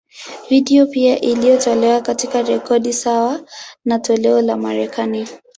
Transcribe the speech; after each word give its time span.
Video 0.49 0.85
pia 0.87 1.19
iliyotolewa, 1.21 2.01
katika 2.01 2.41
rekodi 2.41 2.93
sawa 2.93 3.41
na 3.85 3.99
toleo 3.99 4.41
la 4.41 4.57
Marekani. 4.57 5.27